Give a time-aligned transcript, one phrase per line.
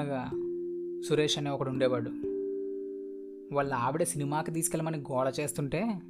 [0.00, 0.30] అనగా
[1.08, 2.10] సురేష్ అనే ఒకడు ఉండేవాడు.
[3.54, 6.00] వాళ్ళ ఆవిడ సినిమాకి తీసుకెళ్ళమని గోడ చేస్తుంటే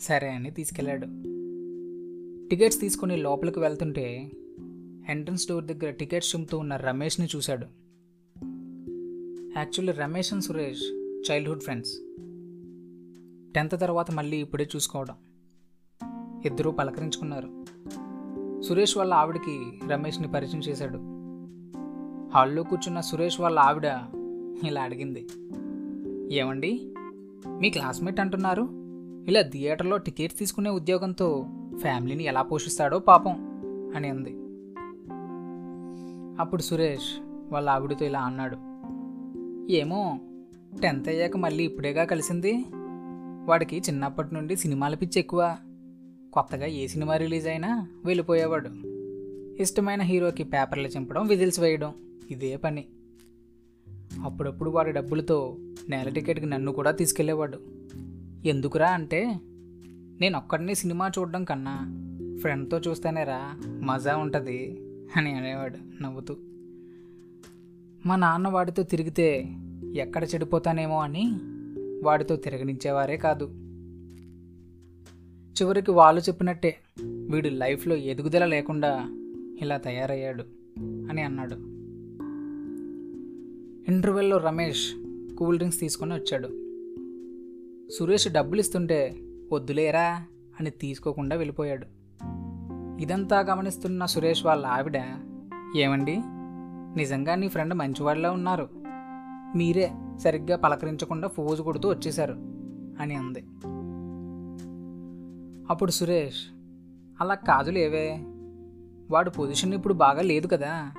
[0.00, 1.06] సరే అని తీసుకెళ్ళాడు.
[2.48, 4.30] టికెట్స్ తీసుకుని లోపలికి వెళ్తుంటే
[5.08, 7.66] ఎంట్రన్స్ డోర్ దగ్గర టికెట్స్ చుమ్ముతూ ఉన్న రమేష్ని చూశాడు.
[9.58, 10.82] Actually Ramesh and Suresh
[11.30, 11.92] childhood friends
[13.54, 15.14] tenth తర్వాత మళ్ళీ ఇప్పుడే చూసుకోవడం.
[16.44, 17.64] ఇద్దరూ పలకరించుకున్నారు.
[18.62, 21.13] సురేష్ వాళ్ళ ఆవిడకి రమేష్ని పరిచయం చేశాడు.
[22.34, 23.84] హాల్లో కూర్చున్న సురేష్ వాళ్ళ ఆవిడ
[24.64, 25.26] ఇలా అడిగింది.
[26.36, 26.94] ఏమండి?
[27.48, 28.62] మీ క్లాస్మేట్ అంటున్నారు.
[29.28, 31.46] ఇలా థియేటర్లో టికెట్స్ తీసుకునే ఉద్యోగంతో
[31.78, 33.32] ఫ్యామిలీని ఎలా పోషిస్తాడో పాపం
[33.96, 34.30] అని అంది.
[36.40, 37.20] అప్పుడు సురేష్
[37.52, 38.56] వాళ్ళ ఆవిడతో ఇలా అన్నాడు.
[39.72, 40.20] ఏమో
[40.82, 42.64] టెన్త్ అయ్యాక మళ్ళీ ఇప్పుడేగా కలిసింది.
[43.44, 45.56] వాడికి చిన్నప్పటి నుండి సినిమాల పిచ్చి ఎక్కువ.
[46.32, 48.68] కొత్తగా ఏ సినిమా రిలీజ్ అయినా వెళ్ళిపోయేవాడు.
[49.62, 51.92] ఇష్టమైన హీరోకి పేపర్లు చింపడం విజిల్స్ వేయడం
[52.30, 52.84] ఇదే పని.
[54.22, 55.56] అప్పుడప్పుడు వాడి డబ్బులతో
[55.88, 57.58] నేల టికెట్కి నన్ను కూడా తీసుకెళ్ళేవాడు
[58.48, 59.40] ఎందుకురా అంటే
[60.20, 62.00] నేను ఒక్కడిని సినిమా చూడడం కన్నా
[62.40, 64.80] ఫ్రెండ్తో చూస్తేనేరా మజా ఉంటుంది
[65.16, 66.36] అని అనేవాడు నవ్వుతూ.
[68.06, 69.56] మా నాన్న వాడితో తిరిగితే
[69.94, 71.30] ఎక్కడ చెడిపోతానేమో అని
[72.04, 73.44] వాడితో తిరగనించేవారే కాదు.
[75.54, 79.08] చివరికి వాళ్ళు చెప్పినట్టే వీడు లైఫ్లో ఎదుగుదల లేకుండా
[79.62, 80.44] ఇలా తయారయ్యాడు
[80.80, 81.73] అని అన్నాడు.
[83.88, 84.92] ఇంటర్వెల్లో రమేష్
[85.36, 86.48] కూల్ డ్రింక్స్ తీసుకొని వచ్చాడు.
[87.98, 89.16] సురేష్ డబ్బులు ఇస్తుంటే
[89.52, 90.24] వద్దులేరా
[90.60, 91.86] అని తీసుకోకుండా వెళ్ళిపోయాడు.
[93.02, 95.02] ఇదంతా గమనిస్తున్న సురేష్ వాళ్ళ ఆవిడ
[95.76, 96.16] ఏమండి?
[96.96, 98.68] నిజంగా నీ ఫ్రెండ్ మంచివాళ్ళ ఉన్నారు.
[99.56, 102.32] మీరే సరిగ్గా పలకరించకుండా ఫోజు కొడుతూ వచ్చేశారు
[103.00, 103.44] అని అంది.
[105.70, 106.46] అప్పుడు సురేష్
[107.20, 108.18] అలా కాదులేవే.
[109.10, 110.92] వాడు పొజిషన్ ఇప్పుడు బాగా లేదు కదా.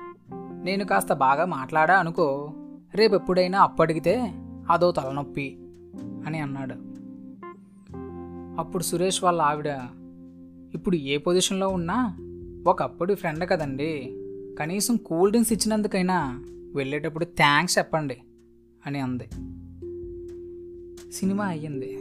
[0.62, 2.52] నేను కాస్త బాగా మాట్లాడా అనుకో.
[2.96, 4.32] రేపెప్పుడైనా ఎప్పుడైనా అప్పడిగితే
[4.70, 5.58] అదో తలనొప్పి
[6.26, 6.74] అని అన్నాడు.
[8.60, 9.66] అప్పుడు సురేష్ వాళ్ళ ఆవిడ
[10.74, 12.16] ఇప్పుడు ఏ పొజిషన్లో ఉన్నా
[12.66, 14.16] ఒకప్పుడు ఫ్రెండ్ కదండి
[14.58, 18.16] కనీసం కూల్ డ్రింక్స్ ఇచ్చినందుకైనా వెళ్ళేటప్పుడు థ్యాంక్స్ చెప్పండి
[18.86, 19.24] అని అంది.
[21.12, 21.98] సినిమా అయ్యింది.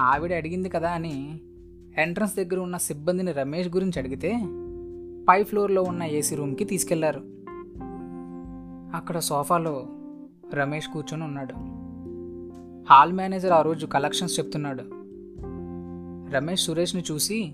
[0.00, 1.40] ఆవిడ అడిగింది కదా అని
[1.96, 4.30] ఎంట్రన్స్ దగ్గర ఉన్న సిబ్బందిని రమేష్ గురించి అడిగితే
[5.28, 7.37] పై ఫ్లోర్లో ఉన్న ఏసీ రూమ్కి తీసుకెళ్ళారు.
[8.94, 9.86] అక్కడ సోఫాలో
[10.54, 11.52] రమేష్ కూర్చొని ఉన్నాడు.
[12.92, 14.82] హాల్ మేనేజర్ ఆ రోజు కలెక్షన్స్ చెప్తున్నాడు.
[16.34, 17.52] రమేష్ సురేష్ని చూసి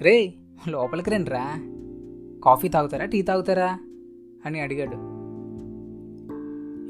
[0.00, 0.34] రే
[0.68, 1.58] లోపలికి రండి రా
[2.44, 3.04] కాఫీ తాగుతారా?
[3.04, 3.78] టీ తాగుతారా?
[4.46, 5.14] అని అడిగాడు.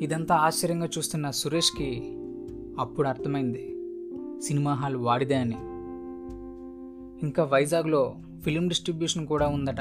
[0.04, 2.02] ఇదంతా ఆశ్చర్యంగా చూస్తున్న సురేష్కి
[2.78, 3.70] అప్పుడు అర్థమైంది
[4.42, 5.56] సినిమా హాల్ వాడిదే అని.
[7.22, 9.80] ఇంకా వైజాగ్లో ఫిలిం డిస్ట్రిబ్యూషన్ కూడా ఉందట.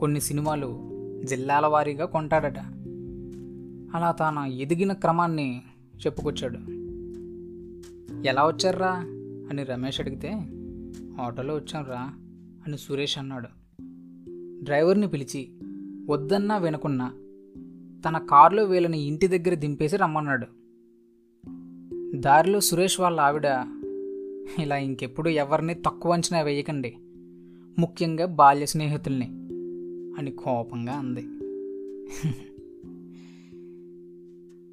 [0.00, 0.90] కొన్ని సినిమాలు
[1.24, 2.79] జిల్లాల వారీగా కొంటాడట.
[3.94, 5.62] అలా తాను ఎదిగిన క్రమాన్ని
[6.06, 6.58] చెప్పుకొచ్చాడు.
[8.28, 8.92] ఎలా వచ్చారా
[9.50, 10.28] అని రమేష్ అడిగితే
[11.20, 12.12] ఆటోలో వచ్చాంరా?
[12.66, 13.48] అని సురేష్ అన్నాడు.
[14.64, 15.48] డ్రైవర్ని పిలిచి
[16.10, 17.12] వద్దన్నా వినకున్నా
[18.08, 20.46] తన కారులో వీళ్ళని ఇంటి దగ్గర దింపేసి రమ్మన్నాడు.
[22.16, 23.46] దారిలో సురేష్ వాళ్ళ ఆవిడ
[24.58, 26.96] ఇలా ఇంకెప్పుడు ఎవరిని తక్కువ అంచనా వేయకండి
[27.78, 29.26] ముఖ్యంగా బాల్య స్నేహితుల్ని
[30.18, 31.26] అని కోపంగా అంది.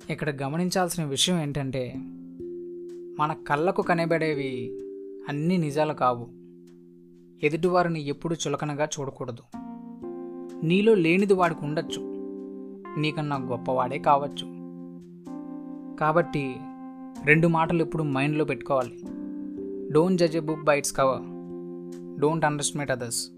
[0.10, 1.94] ఇక్కడ గమనించాల్సిన విషయం ఏంటంటే
[3.20, 4.80] మన కళ్ళకు కనబడేవి
[5.30, 6.28] అన్ని నిజాలు కావు.
[7.46, 9.44] ఎదుటివారిని ఎప్పుడు చులకనగా చూడకూడదు.
[10.64, 12.02] నీలో లేనిది వాడికి ఉండొచ్చు.
[12.98, 14.48] నీకన్నా గొప్పవాడే కావచ్చు.
[16.00, 16.56] కాబట్టి
[17.26, 19.04] రెండు మాటలు ఇప్పుడు మైండ్లో పెట్టుకోవాలి.
[19.94, 21.22] Don't judge a book by its cover
[22.20, 23.32] don't underestimate others